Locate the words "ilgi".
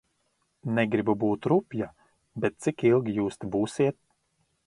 2.93-3.17